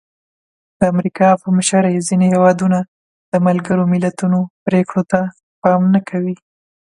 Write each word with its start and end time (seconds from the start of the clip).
د 0.77 0.79
امریکا 0.93 1.29
په 1.41 1.47
مشرۍ 1.57 1.95
ځینې 2.07 2.25
هېوادونه 2.33 2.79
د 3.31 3.33
ملګرو 3.47 3.83
ملتونو 3.93 4.39
پرېکړو 4.65 5.03
ته 5.11 5.19
پام 5.61 5.81
نه 5.95 6.01
کوي. 6.09 6.35